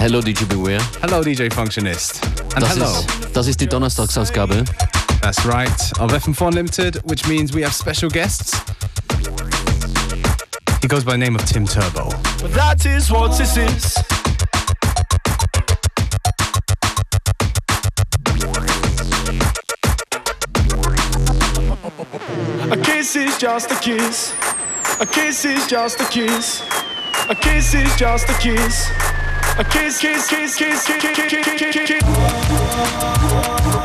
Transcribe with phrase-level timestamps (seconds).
[0.00, 0.80] Hello DJ Beware.
[1.02, 2.20] Hello DJ Functionist.
[2.54, 2.86] And das hello.
[2.86, 4.64] Ist, das ist die Donnerstagsausgabe.
[5.20, 5.68] That's right.
[5.98, 8.56] Of FM4 Unlimited, which means we have special guests.
[10.80, 12.10] He goes by the name of Tim Turbo.
[12.40, 13.96] But that is what this is.
[22.70, 24.32] A kiss is just a kiss.
[25.00, 26.62] A kiss is just a kiss.
[27.28, 29.07] A kiss is just a kiss.
[29.58, 33.77] A kiss, kiss, kiss, kiss, kiss, kiss, kiss, kiss, kiss,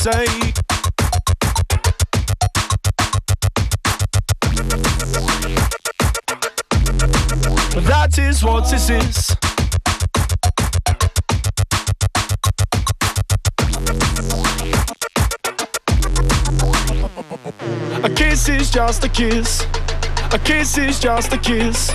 [0.00, 0.24] say.
[7.84, 9.36] That is what this is.
[18.02, 19.66] A kiss is just a kiss.
[20.32, 21.90] A kiss is just a kiss.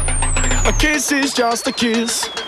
[0.65, 2.44] A kiss is just a kiss.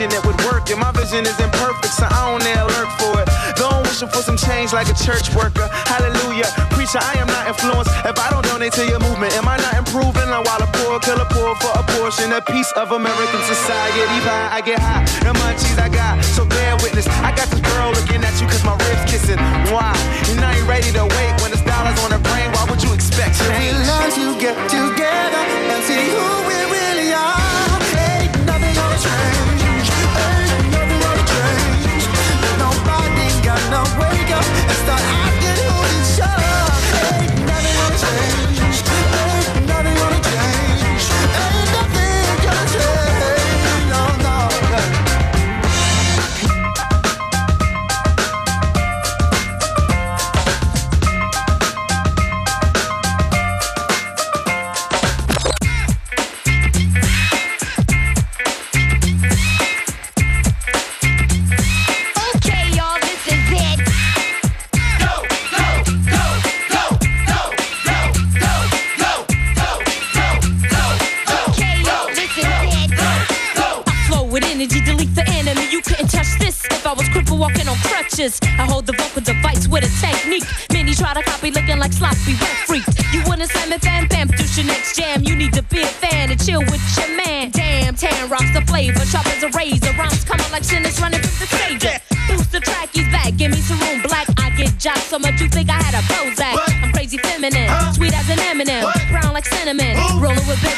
[0.00, 0.70] intuition while they wishing it would work.
[0.70, 3.28] And my vision is imperfect, so I don't dare lurk for it.
[3.56, 5.68] Don't wishing for some change like a church worker.
[5.88, 6.48] Hallelujah.
[6.72, 7.90] Preacher, I am not influenced.
[8.04, 10.28] If I don't donate to your movement, am I not improving?
[10.30, 14.00] Now while a poor kill a poor for a portion, a piece of American society
[14.24, 15.04] pie, I get high.
[15.20, 17.06] The munchies I got, so bear witness.
[17.26, 19.38] I got this girl looking at you cause my ribs kissing.
[19.74, 19.92] Why?
[20.30, 22.48] And I ain't ready to wait when it's dollars on her brain.
[22.54, 23.76] Why would you expect We change?
[23.88, 25.42] learn to get together
[25.72, 26.49] and see who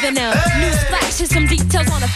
[0.03, 0.33] governor.
[0.33, 0.73] Hey.
[1.13, 2.07] Some details on a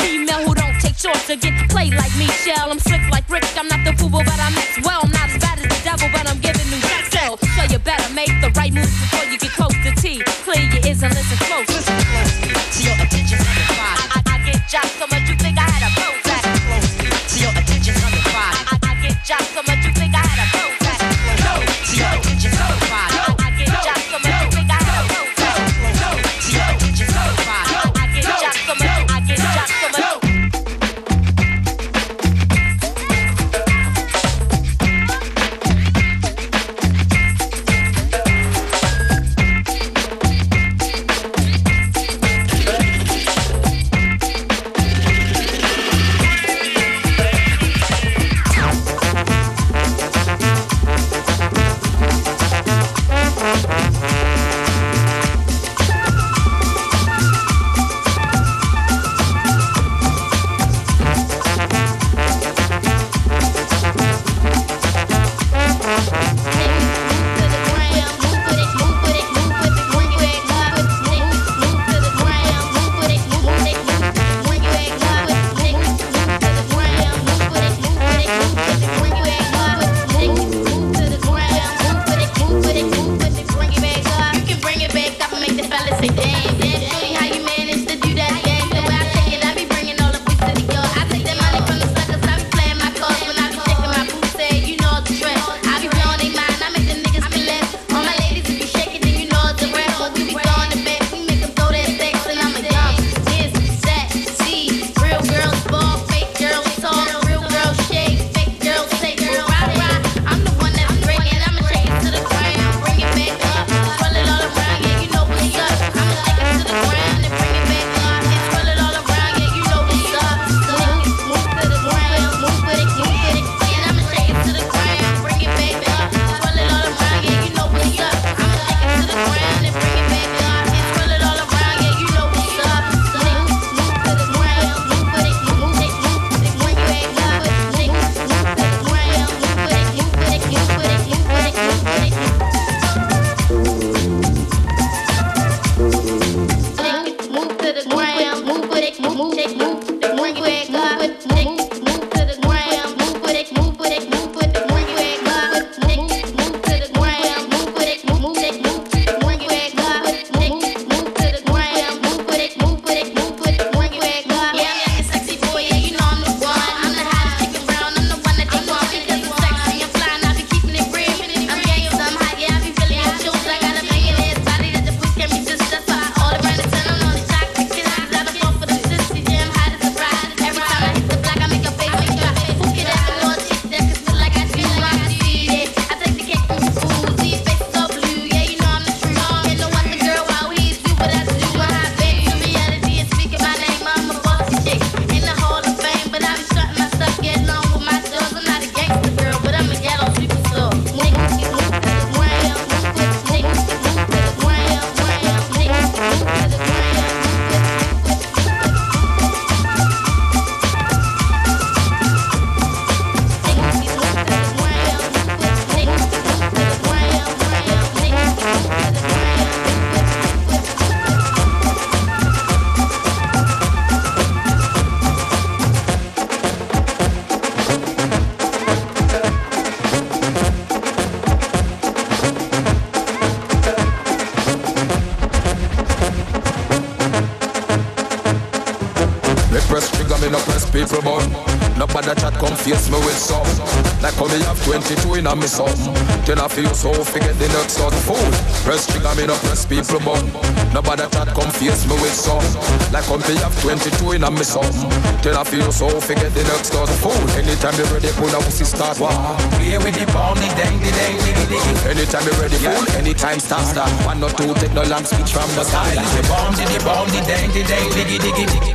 [245.46, 245.94] me something.
[246.26, 248.32] Then I feel so forget the next sort food.
[248.66, 250.26] Press trigger me no press people bum.
[250.74, 252.42] Nobody chat confuse me with some.
[252.90, 254.90] Like come pay up 22 in a me something.
[255.22, 257.14] Then I feel so forget the next sort food.
[257.38, 259.14] Anytime you ready, pull a pussy start war.
[259.62, 261.94] Play with the bomb, the dang, the dang, the dang.
[261.94, 262.84] Anytime you ready, pull.
[262.98, 263.90] anytime start start.
[264.02, 265.94] One or two, take no lamb speech from the side.
[265.94, 268.72] Like the bomb, the bomb, the dang, the dang, diggy diggy diggy.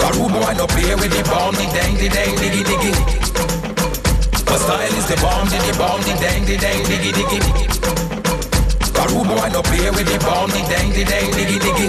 [0.00, 3.23] Baru boy no play with the bomb, the dang, the dang, diggy diggy.
[4.54, 7.40] But style is the bomb, the bomb, the dang, the dang, diggy, diggy.
[8.94, 11.88] A rude boy no play with the bomb, the dang, the dang, diggy, diggy.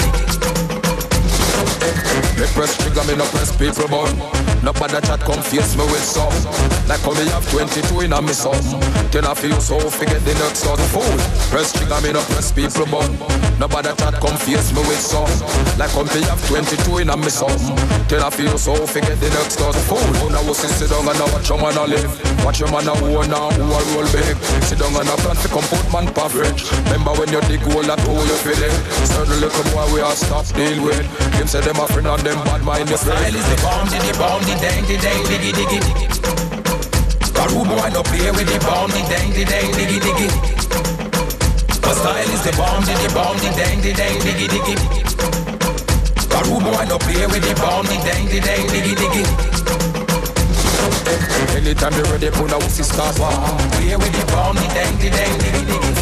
[2.40, 6.02] Me press trigger, me no press people but No bother chat come face me with
[6.02, 6.34] some
[6.90, 8.58] Like how me have 22 in a me some
[9.14, 11.06] Then I feel so forget the next sort of fool
[11.54, 13.06] Press trigger, me no press people but
[13.62, 15.30] No bother chat come face me with some
[15.78, 17.54] Like how me have 22 in a me some
[18.10, 21.14] Then I feel so forget the next sort of fool Now we sit down and
[21.14, 22.14] now watch your man a live.
[22.42, 24.34] Watch your man a own now who a roll big.
[24.66, 27.86] Sit down and a plan to come put man pa Remember when you dig hole
[27.86, 28.74] that hole you feel it
[29.14, 31.06] Certain little boy we are stop deal with.
[31.38, 34.14] Him say them a friend and them bad mind the Style is the bomb, the
[34.18, 35.80] bomb, the dang, the dang, diggy, diggy.
[37.56, 40.28] Rude boy no play with the bomb, the dang, the dang, diggy, diggy.
[41.82, 44.76] My style is the bomb, the bomb, the dang, the dang, diggy, diggy.
[46.46, 49.75] Rude boy no play with the bomb, the dang, the dang, diggy, diggy.
[51.56, 53.16] Anytime you ready, pull out pussy start.
[53.16, 55.34] Play with the bomb, dang, the dang.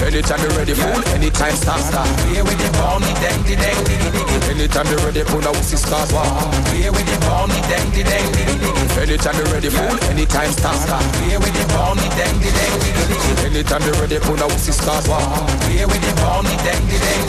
[0.04, 1.00] Anytime you ready, fool.
[1.16, 2.08] Anytime start start.
[2.28, 3.80] With the bomb, dang, the dang.
[4.52, 6.10] Anytime you ready, pull out pussy start.
[6.10, 8.28] Play with the bomb, dang, the dang.
[9.00, 9.96] Anytime you ready, fool.
[10.12, 11.04] Anytime start start.
[11.40, 12.74] With the bomb, dang, the dang.
[13.48, 15.06] Anytime you ready, pull out pussy start.
[15.06, 17.24] Play with the bomb, dang, the dang.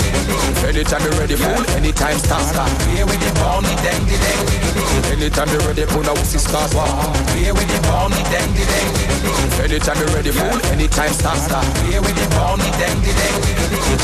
[0.67, 1.63] Anytime you ready, fool.
[1.79, 2.71] Anytime start start.
[3.07, 4.43] With the bomb, dang, the dang.
[5.15, 6.73] Anytime you ready, pull out pussy start.
[7.45, 9.65] Play with the bomb, the dang, the dang, diggy, diggy.
[9.65, 10.59] Anytime you ready, fool.
[10.73, 11.67] Anytime start start.
[11.75, 13.97] Play with the bomb, the dang, the dang, diggy, diggy.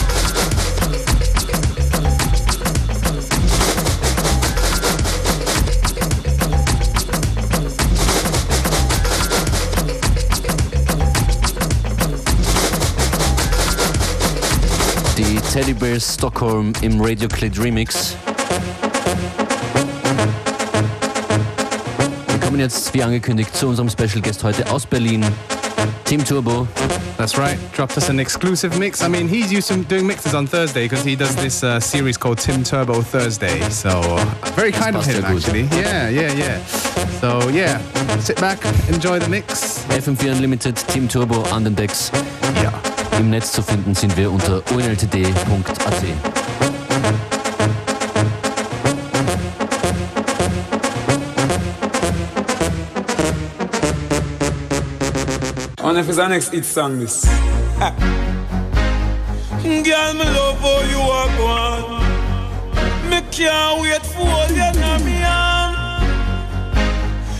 [15.16, 18.14] Die Teddy Bears Stockholm im Radioclit Remix.
[22.60, 25.24] Kommen jetzt, wie angekündigt, zu unserem Special Guest heute aus Berlin,
[26.04, 26.68] Team Turbo.
[27.16, 27.58] That's right.
[27.74, 29.02] Dropped us an exclusive mix.
[29.02, 32.18] I mean, he's used to doing mixes on Thursday because he does this uh, series
[32.18, 33.60] called Tim Turbo Thursday.
[33.70, 34.24] So uh,
[34.56, 35.68] very kind of him, ja actually.
[35.72, 36.58] Yeah, yeah, yeah.
[37.20, 37.80] So yeah,
[38.20, 39.86] sit back, enjoy the mix.
[39.88, 42.10] FM4 Unlimited, Team Turbo an den Decks.
[42.56, 42.72] Yeah.
[43.18, 46.39] Im Netz zu finden sind wir unter unltd.at.
[55.90, 57.24] And if it's our next hit song, this.
[59.64, 63.10] Girl, me love how you are gone.
[63.10, 65.74] Me can't wait for you in me arm.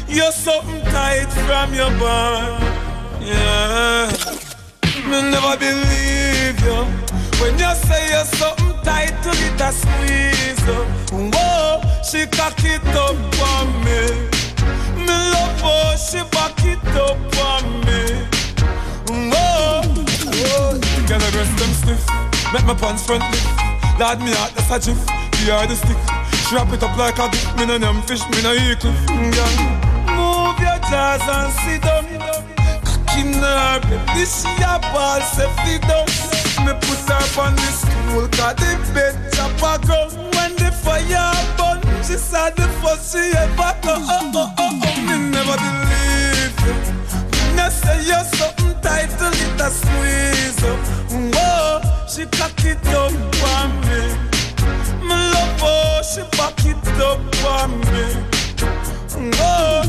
[0.08, 2.64] You're something tight from your bond.
[3.22, 4.10] Yeah.
[5.06, 6.80] Me never believe you
[7.40, 10.60] when you say you're something tight to it a squeeze.
[11.12, 13.14] Whoa, she cock it up
[13.48, 13.89] on me.
[13.89, 13.89] Me
[22.74, 23.22] my pants front.
[23.98, 25.06] Lad me out, that's a jiff.
[25.42, 25.98] The stick.
[26.46, 27.26] Strap it up like a.
[27.58, 28.54] Me no name fish, me no.
[28.54, 29.34] Girl, mm,
[30.14, 32.06] move your jaws and sit down.
[32.86, 33.82] Cocky nerve,
[34.14, 36.06] this she a ball, say fit down.
[36.64, 40.06] Me put her on the stool, cause the bed chop a go.
[40.36, 43.94] When the fire burn, she said the first she ever go.
[43.98, 45.02] Oh, oh, oh, oh, oh.
[45.06, 46.74] me never believe you.
[47.56, 50.60] Me say you're something tight to it a squeeze.
[51.34, 53.12] Whoa, she cock it up
[53.54, 54.02] on me.
[55.06, 57.62] Me love how she back it up oh, oh.
[57.62, 58.04] on me.
[59.38, 59.86] Whoa,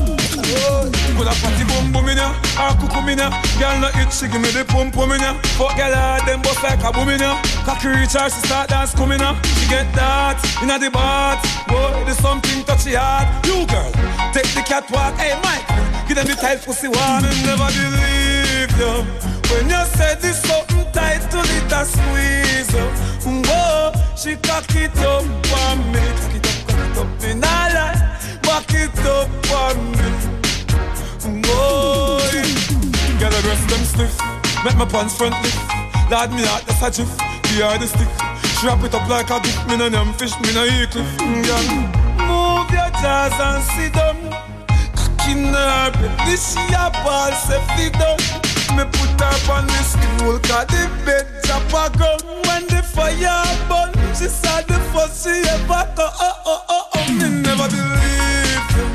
[0.54, 0.92] whoa.
[1.18, 2.30] Put a party boom boom in ya,
[2.62, 3.30] or cuckoo in ya.
[3.58, 5.34] Girl no itch, she give me the pum pum in ya.
[5.58, 7.42] Fuck girl hard, them bust like a boom in ya.
[7.66, 9.34] Cocky reach she start dance coming ya.
[9.58, 11.42] She get that inna the bath.
[11.68, 13.26] Boy, there's something touchy hard.
[13.48, 13.90] You girl,
[14.30, 15.18] take the catwalk.
[15.18, 15.66] Hey Mike,
[16.08, 17.26] give them the tight pussy one.
[17.50, 20.81] Never believe you when you say this something
[21.72, 22.72] it a squeeze.
[23.48, 25.24] Whoa, she cock it up
[25.64, 26.00] on me.
[26.20, 28.00] Cock it up, cock it up in a lie.
[28.44, 30.10] Back it up on me.
[31.42, 32.42] Boy,
[33.20, 34.16] Girl, I rest them stiff.
[34.66, 35.58] Make my pants front lift.
[36.12, 37.18] Lad me out, that's a jiff.
[37.18, 38.10] The hard stick.
[38.58, 39.68] Strap it up like a gift.
[39.68, 41.08] Me no name fish, me no eat cliff.
[41.18, 41.68] Mm, Girl,
[42.28, 44.18] move your jaws and sit down.
[44.96, 48.51] Cocky nerve, this she a ball, say fit down.
[48.76, 52.18] Me put up on the stool, cause the bed chop a go.
[52.48, 56.08] When the fire burn, she saw the first she ever go.
[56.08, 58.88] Oh, oh, oh, oh, me never believe you.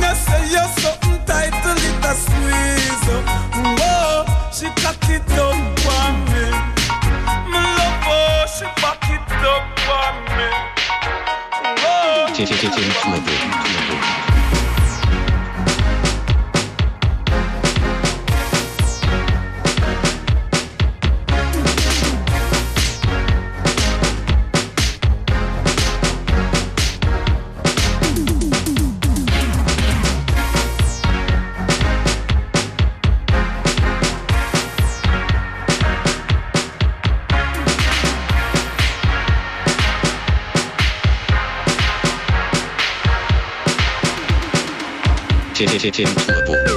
[0.00, 3.24] Me say you're something tight to it a squeeze up.
[3.78, 6.46] Whoa, she cock it up on me.
[7.52, 10.48] Me love how she back it up on me.
[11.82, 13.43] Whoa.
[45.90, 46.73] Tim Turbo.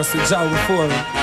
[0.00, 0.88] With my tires to Joe before.
[0.88, 1.19] Gangsta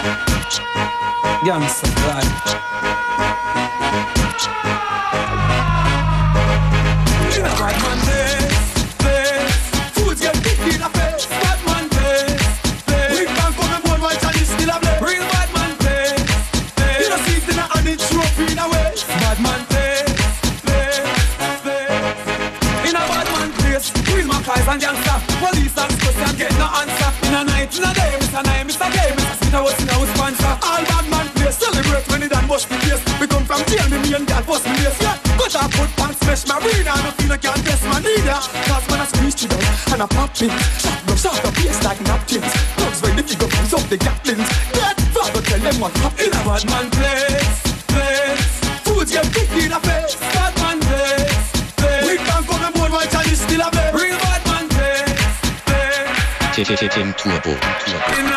[36.37, 38.99] foot pants, smash my arena No feel I can't test my need ya Cause when
[39.01, 42.53] I squeeze you down, and I pop it Shot them, shot up, face like napkins
[42.77, 46.33] Thugs when the figure comes up the gatlings Dead, father tell them what happened In
[46.33, 52.05] a bad man place, place Foods get big in a face, bad man place, place
[52.05, 56.93] We can't come and board while Charlie still a play Real bad man place, place
[56.93, 57.51] Tim Turbo.
[58.17, 58.36] in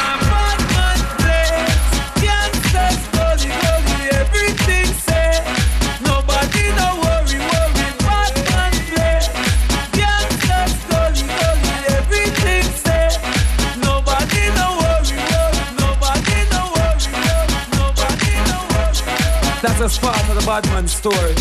[19.80, 21.34] That's a spot of the bad man story.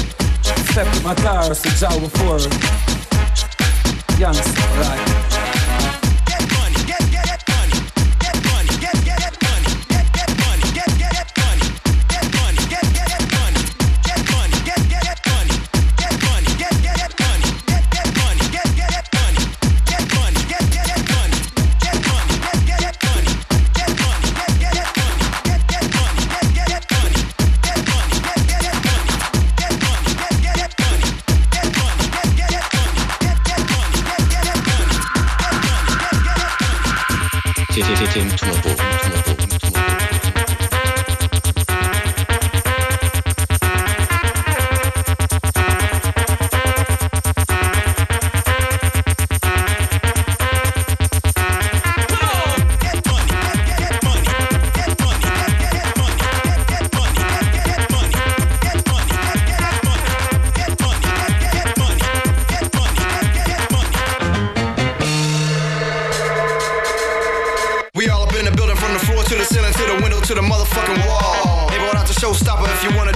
[0.72, 2.40] Step my car, so Joe before.
[4.18, 5.29] Youngster, right.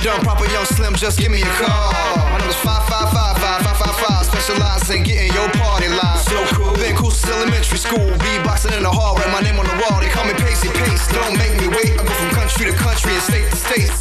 [0.03, 1.91] Showstopper if you want a dumb proper young slim, just give me a call.
[2.31, 6.19] My number's 5555555, specialized in getting your party live.
[6.19, 6.73] So cool.
[6.75, 9.99] Been cool since elementary school, beatboxing in the hall, write my name on the wall.
[9.99, 11.07] They call me Pacey Pace.
[11.07, 11.95] Don't make me wait.
[11.95, 13.91] I go from country to country and state to state.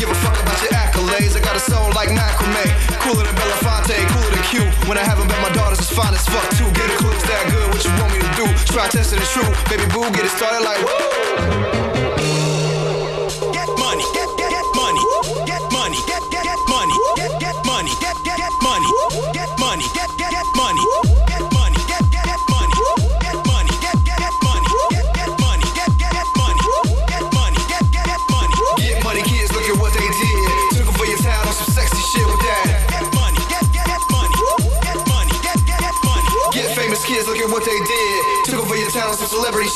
[0.00, 1.36] Give a fuck about your accolades.
[1.36, 2.72] I got a soul like macrame,
[3.04, 4.64] cooler than Belafonte, cooler than Q.
[4.88, 6.68] When I haven't met my daughters, it's fine as fuck too.
[6.72, 7.66] Get a clue, it's that good.
[7.68, 8.46] What you want me to do?
[8.72, 9.50] Try testing the true.
[9.68, 11.81] Baby boo, get it started like woo.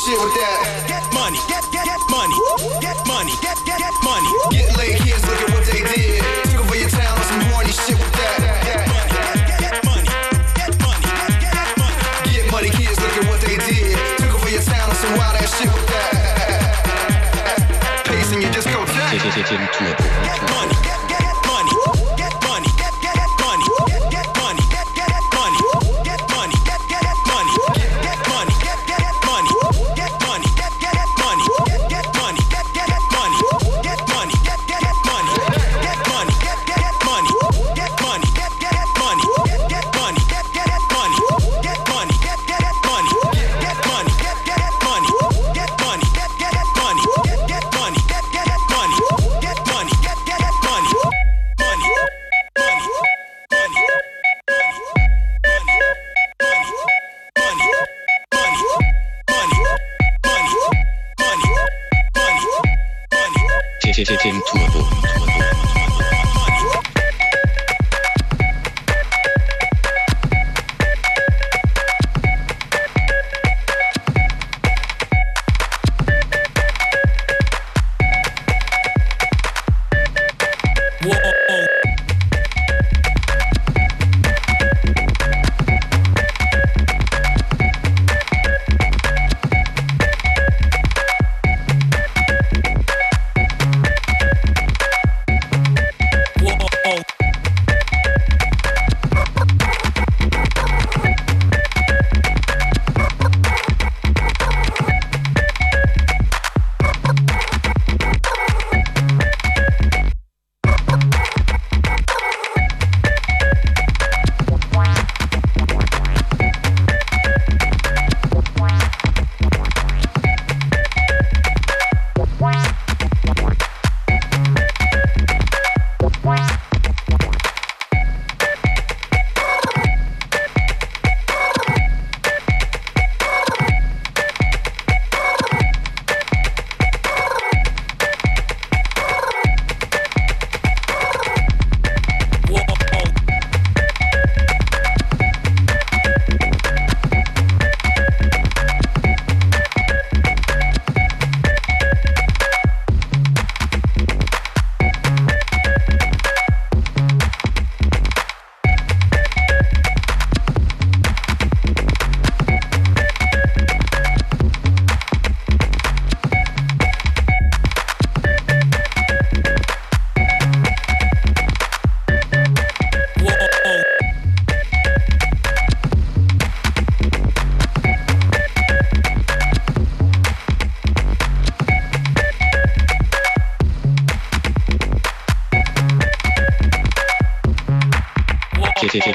[0.05, 0.85] Shit with that.
[0.85, 2.37] Get money, get get get money,
[2.81, 4.29] get money, get get get money.
[4.53, 6.21] Get laid kids, look at what they did.
[6.53, 8.37] Took over your town on some horny shit with that.
[8.67, 9.13] Get money,
[9.57, 10.09] get money,
[10.53, 11.97] get money, get get money.
[12.29, 13.97] Get money kids, look at what they did.
[14.21, 16.05] Took over your town on some wild ass shit with that.
[18.05, 19.96] Pace in your discotheque.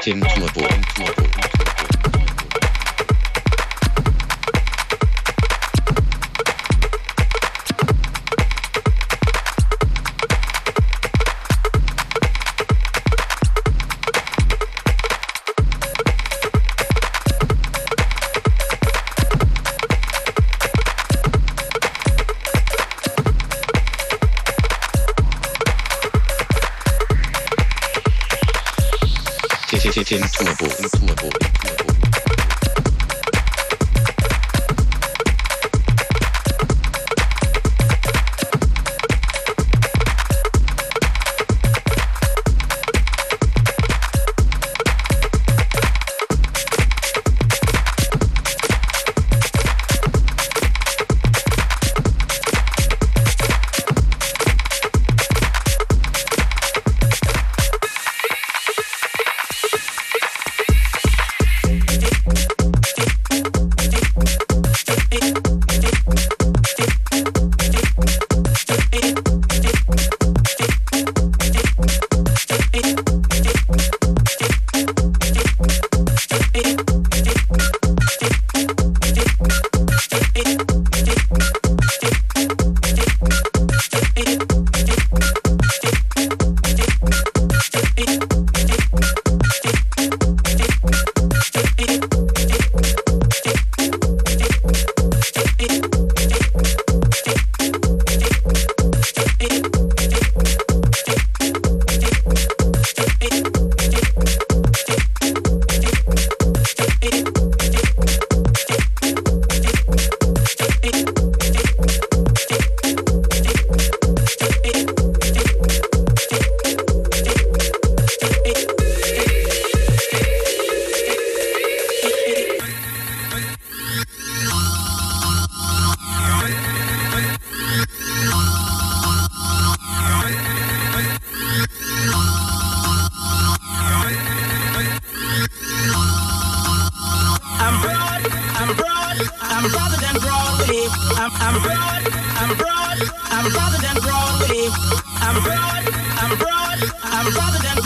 [0.03, 0.72] 听จนุ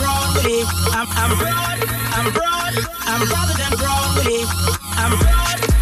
[0.08, 0.64] Broadway.
[0.96, 1.80] I'm, I'm broad,
[2.16, 2.74] I'm broad,
[3.12, 4.46] I'm broader than Broadway.
[4.96, 5.77] I'm broad.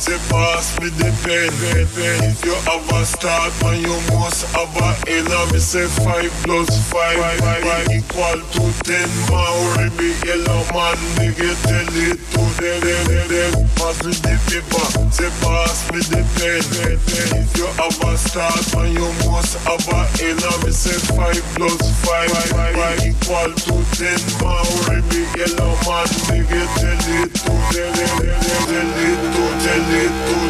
[0.00, 1.52] Say pass me the pen.
[2.24, 5.28] If you have a start, man, you must have a end.
[5.52, 9.08] Me say five plus five, five, five equal to ten.
[9.28, 13.68] Maori be yellow man, nigga tell it to them, them, them, them.
[13.76, 16.64] Pass me the paper, say pass me the pen.
[17.36, 20.40] If you have a start, man, you must have a end.
[20.64, 24.20] Me say five plus five, five, five equal to ten.
[24.40, 28.48] Maori be yellow man, nigga tell it to them, them, them, them.
[28.70, 30.40] Tell it to, tell yeah.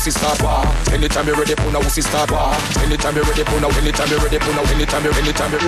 [0.00, 0.94] Wussy start war.
[0.94, 2.54] Anytime you ready, put a wussy start war.
[2.82, 3.66] Anytime you ready, put a.
[3.78, 4.60] Anytime you ready, put a.
[4.74, 5.12] Anytime you.
[5.12, 5.58] Anytime you.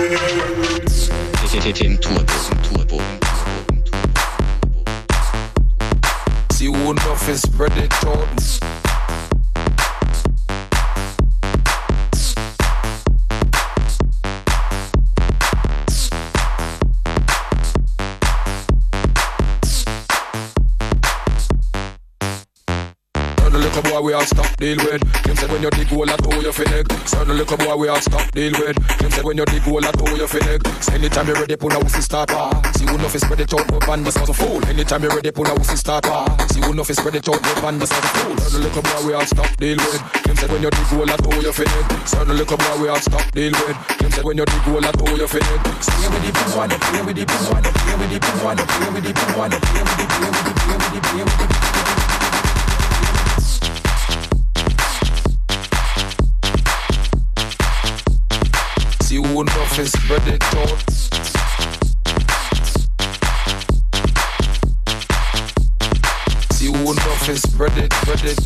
[6.51, 6.93] See who
[7.29, 8.82] is spread it.
[24.13, 25.01] All stop deal with.
[25.25, 26.85] Him said when you dig hole at all you finnig.
[27.07, 28.77] Certain little boy we all stop deal with.
[29.01, 30.61] Him said when you dig hole at all you finnig.
[30.83, 32.29] So anytime you ready, put a wussy start.
[32.77, 34.63] See who enough is spread it out, but band this a fool.
[34.65, 36.05] Anytime you ready, put a wussy start.
[36.51, 38.37] See who enough is spread it out, but band this a fool.
[38.37, 40.01] Certain little boy we all stop deal with.
[40.25, 42.07] Him said when you dig hole at all you finnig.
[42.07, 43.77] Certain little boy we all stop deal with.
[44.01, 45.61] Him said when you dig hole at all you finnig.
[45.81, 48.57] Stay with the big one, play with the big one, play with the big one,
[48.57, 51.23] play with the big one, play with the play with the play with the play
[51.23, 51.92] with
[59.13, 60.69] your own muffin, spread it out.
[66.59, 68.39] your own muffin, spread it, spread it.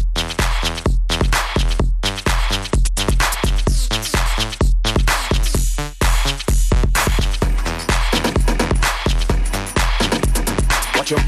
[10.98, 11.24] Watch up.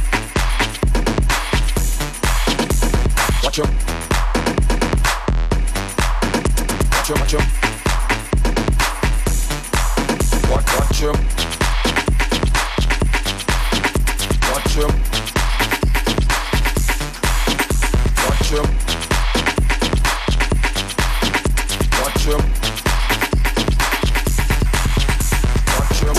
[3.43, 3.69] Watch out!
[6.91, 7.19] Watch out!
[7.19, 7.58] watch out!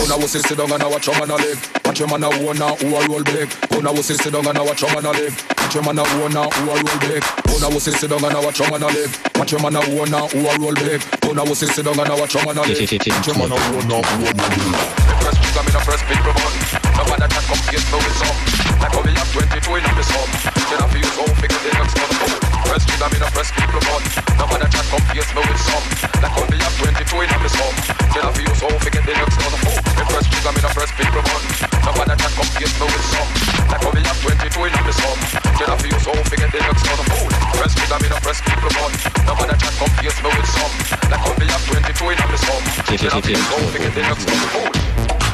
[0.00, 1.60] Kuna wussy sit down and watch him and live.
[1.84, 3.48] Watch him and a own now who a roll big.
[3.68, 5.36] Kuna wussy sit down and watch him and live.
[5.60, 7.22] Watch your man a own now who a roll big.
[7.52, 9.12] Own a wussy sit down and watch your man a live.
[9.36, 11.02] Watch your man a own now who a roll big.
[11.28, 12.80] Own a wussy sit down and watch your man a live.
[12.80, 14.72] Watch your man a own now who a roll big.
[15.20, 16.52] Press trigger, me no press big button.
[16.96, 18.38] Nobody can come face me with some.
[18.80, 20.28] Like how me have 22 in the sum.
[20.64, 22.39] Then I feel so figure the next one
[22.70, 23.98] Press trigger, me no press big button.
[24.38, 25.82] Nobody can come face me with some.
[26.22, 27.74] Like how me have 22 in the sum.
[28.14, 29.82] Then I feel so figure the next one phone.
[29.98, 31.42] Me press trigger, me no press big button.
[31.82, 33.26] Nobody can come face me with some.
[33.74, 35.18] Like how me have 22 in the sum.
[35.58, 37.30] Then I feel so figure the next one phone.
[37.58, 38.92] Press trigger, me no press big button.
[39.26, 40.72] Nobody can come face me with some.
[41.10, 42.62] Like how me have 22 in the sum.
[42.86, 45.29] Then I feel so figure the next one phone.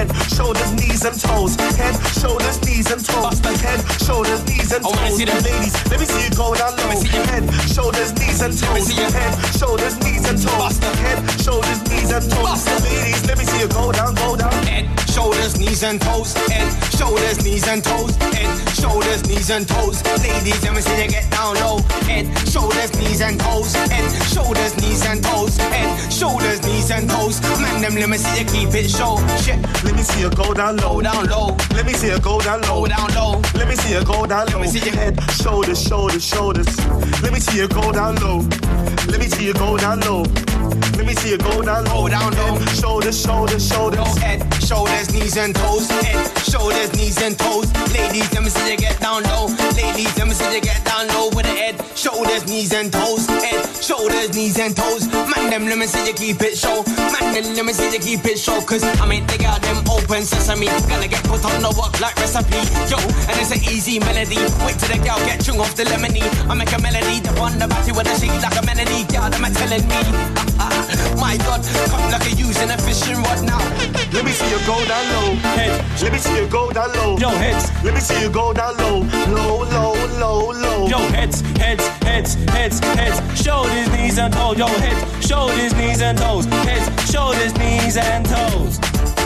[0.00, 1.56] Head, shoulders, knees and toes.
[1.76, 3.38] Head, shoulders, knees and toes.
[3.60, 5.42] Head, shoulders, knees and I wanna see them.
[5.44, 7.04] Ladies, let me see you go down low.
[7.28, 8.86] Head, shoulders, knees and toes.
[8.86, 9.10] see you.
[9.12, 10.78] Head, shoulders, knees and toes.
[11.04, 12.64] Head, shoulders, knees and toes.
[12.80, 14.52] Ladies, let me see you go down, go down.
[14.64, 16.32] Head, shoulders, knees and toes.
[16.48, 18.16] Head, shoulders, knees and toes.
[18.32, 18.48] Head,
[18.80, 20.02] shoulders, knees and toes.
[20.24, 21.76] Ladies, let me see you get down low.
[22.08, 23.74] Head, shoulders, knees and toes.
[23.74, 24.69] Head, shoulders,
[28.00, 29.16] let me see you keep it show.
[29.44, 31.00] Shit, Let me see you go down low.
[31.02, 31.56] down low.
[31.74, 32.86] Let me see you go down low.
[32.86, 33.40] Down low.
[33.54, 34.60] Let me see you go down low.
[34.60, 36.68] Let me see you- Head, shoulders, shoulders, shoulders.
[37.22, 38.38] Let me see you go down low.
[39.08, 40.22] Let me see you go down low.
[40.96, 42.08] Let me see you go down low.
[42.08, 42.58] Down low.
[42.80, 44.16] Shoulders, shoulders, shoulders.
[44.18, 44.40] Head,
[44.70, 45.90] shoulders, knees and toes.
[45.90, 47.66] Head, shoulders, knees and toes.
[47.90, 49.50] Ladies, let me see you get down low.
[49.74, 53.26] Ladies, let me see you get down low with the head, shoulders, knees and toes.
[53.26, 55.10] Head, shoulders, knees and toes.
[55.10, 56.84] Man, them let me see you keep it show.
[56.86, 58.62] Man, them let me see you keep it show.
[58.62, 60.70] Cause I mean, they got them open sesame.
[60.86, 62.62] Gonna get put on the work like recipe.
[62.86, 64.38] Yo, and it's an easy melody.
[64.62, 66.22] Wait till the girl get chung off the lemony.
[66.46, 69.02] I make a melody, the one the batty with a shake like a melody.
[69.10, 69.98] Girl, them a telling me.
[71.18, 71.58] My God,
[71.90, 73.58] come like a using a fishing rod now.
[74.14, 75.34] Let me see you go down low.
[75.56, 76.02] Head.
[76.02, 77.16] Let me see you go down low.
[77.18, 77.70] Yo, heads.
[77.84, 79.00] Let me see you go down low.
[79.28, 80.88] Low, low, low, low.
[80.88, 84.58] Yo, heads, heads, heads, heads, heads, shoulders, knees and toes.
[84.58, 86.46] Yo, heads, shoulders, knees and toes.
[86.46, 89.19] Heads, shoulders, knees and toes.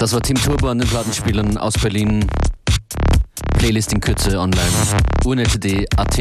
[0.00, 2.24] Das war Tim Turbo an den Plattenspielern aus Berlin.
[3.58, 4.70] Playlist in Kürze online.
[5.26, 6.16] UNLTD.at.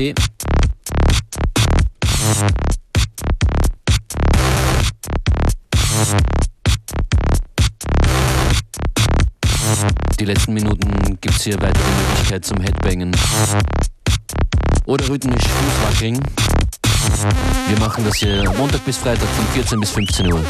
[10.19, 13.15] Die letzten Minuten gibt es hier weitere Möglichkeit zum Headbangen.
[14.87, 16.19] Oder rhythmisch Fußwackeln.
[17.67, 20.43] Wir machen das hier Montag bis Freitag von 14 bis 15 Uhr.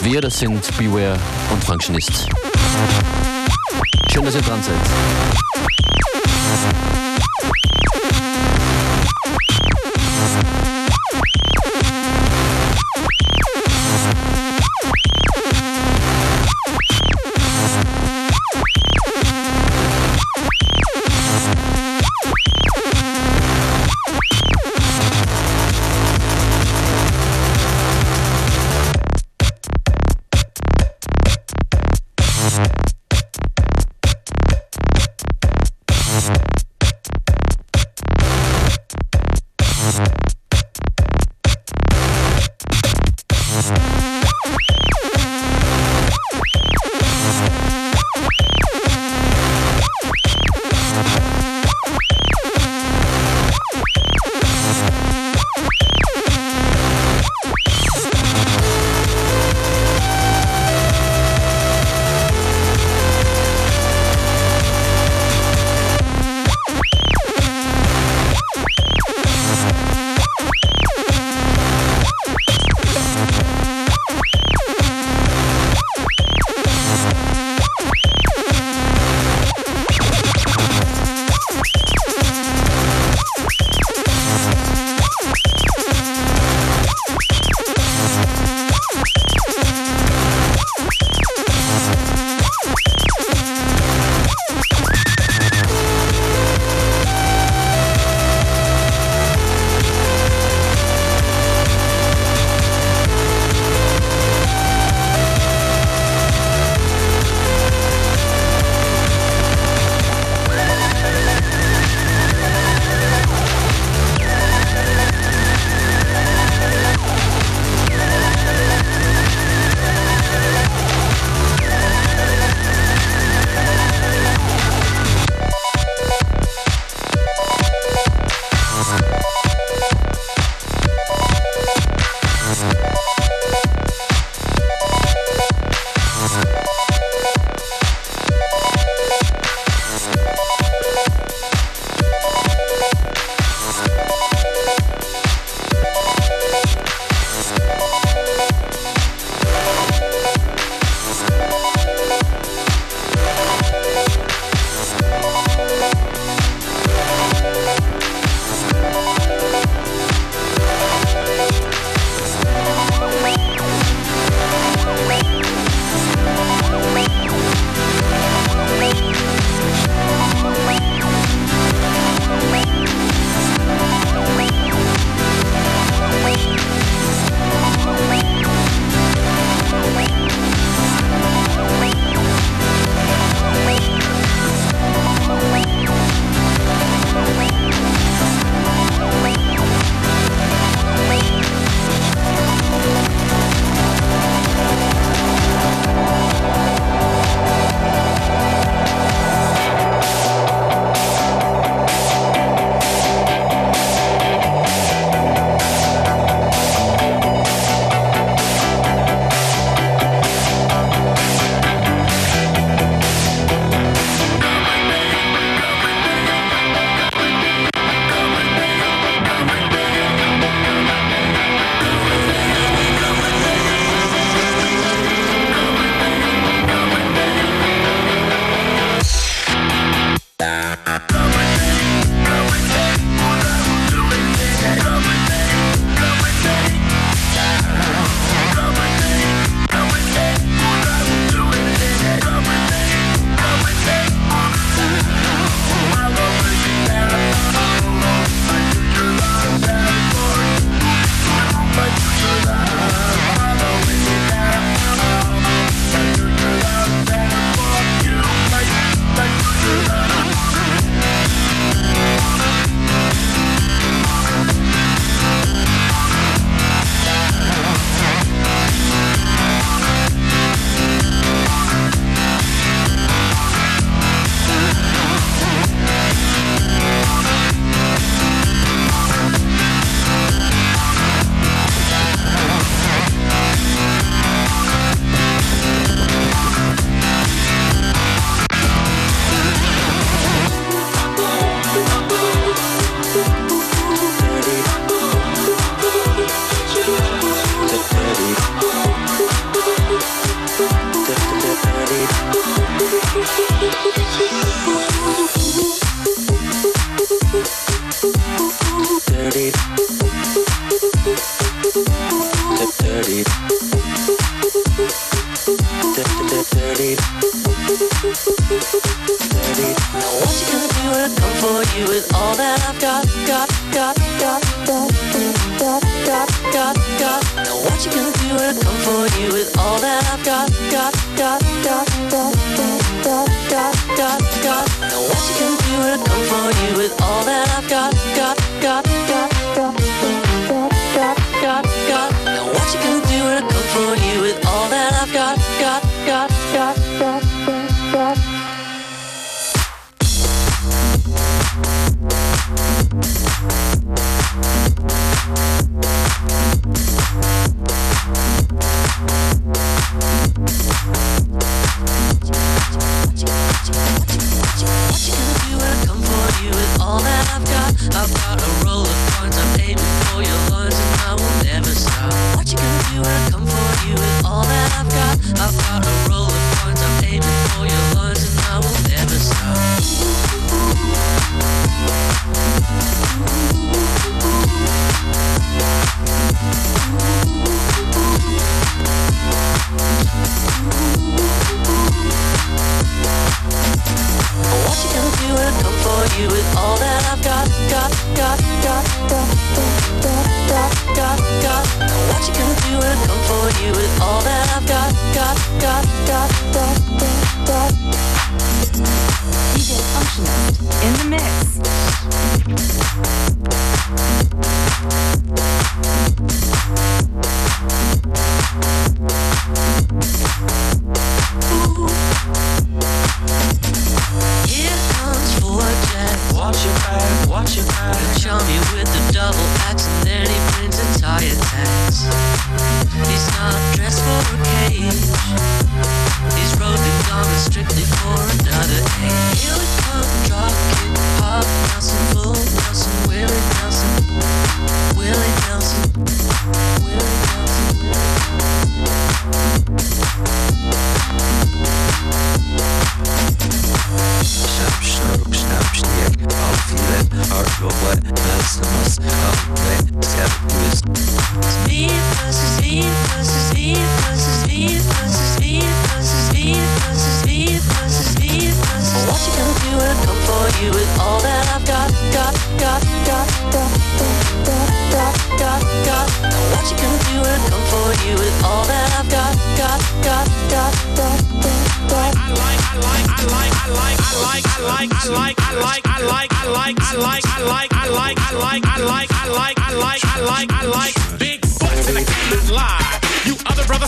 [0.00, 1.18] Wir, das sind Beware
[1.50, 2.28] und Functionist.
[4.10, 4.74] Schön, dass ihr dran seid.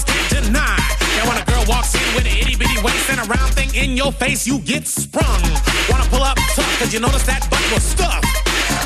[0.00, 0.76] must deny.
[1.16, 3.74] Now when a girl walks in with an itty bitty waist and a round thing
[3.74, 5.42] in your face, you get sprung.
[5.88, 8.26] Wanna pull up tough, cause you notice that butt was stuffed.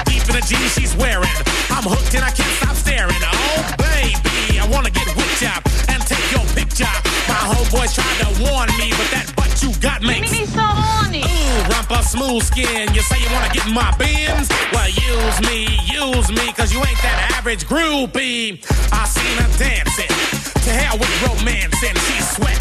[0.07, 1.31] Deep in the jeans she's wearing.
[1.71, 3.23] I'm hooked and I can't stop staring.
[3.23, 6.91] Oh baby, I wanna get whipped up and take your picture.
[7.29, 11.23] My homeboys tried to warn me, but that butt you got makes me so horny.
[11.23, 12.93] Ooh, rump rumpa smooth skin.
[12.95, 14.49] You say you wanna get in my Benz?
[14.73, 18.59] Well, use me, use me, cause you ain't that average groupie.
[18.91, 22.57] I seen her dancing to hell with romance and she's sweat,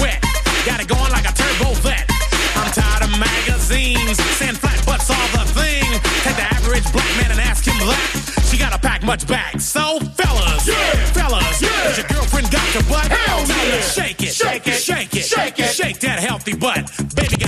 [0.00, 0.16] wet.
[0.64, 2.08] Got it going like a turbo vet.
[2.56, 5.84] I'm tired of magazines, sand flat butts all the thing.
[6.24, 8.44] Take the average black man and ask him that.
[8.48, 9.60] She gotta pack much back.
[9.60, 11.04] So fellas, yeah.
[11.12, 11.96] fellas, yeah.
[12.00, 13.12] Your girlfriend got your butt?
[13.12, 13.80] Hell yeah.
[13.82, 17.47] Shake it, shake it, shake it, shake it, shake it, shake that healthy butt, baby.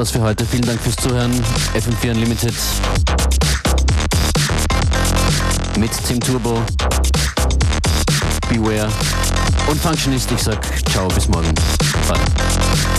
[0.00, 0.46] War's für heute.
[0.46, 1.30] Vielen Dank fürs Zuhören.
[1.74, 2.54] FM4 Unlimited
[5.76, 6.62] mit Tim Turbo,
[8.48, 8.88] Beware
[9.68, 10.32] und Functionist.
[10.32, 10.58] Ich sag
[10.90, 11.52] ciao, bis morgen.
[12.08, 12.89] Bye.